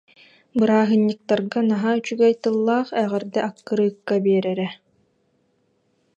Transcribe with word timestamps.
Бырааһынньыктарга 0.59 1.59
наһаа 1.71 1.93
үчүгэй 1.99 2.33
тыллаах 2.43 2.87
эҕэрдэ 3.03 3.39
аккырыыкка 3.49 4.13
биэрэрэ 4.23 4.67